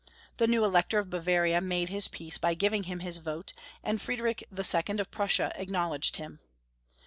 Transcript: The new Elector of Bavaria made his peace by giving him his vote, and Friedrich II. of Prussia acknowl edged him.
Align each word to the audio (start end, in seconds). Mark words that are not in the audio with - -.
The 0.37 0.47
new 0.47 0.65
Elector 0.65 0.97
of 0.97 1.11
Bavaria 1.11 1.61
made 1.61 1.89
his 1.89 2.07
peace 2.07 2.39
by 2.39 2.55
giving 2.55 2.85
him 2.85 3.01
his 3.01 3.19
vote, 3.19 3.53
and 3.83 4.01
Friedrich 4.01 4.41
II. 4.51 4.97
of 4.99 5.11
Prussia 5.11 5.51
acknowl 5.55 5.93
edged 5.93 6.17
him. 6.17 6.39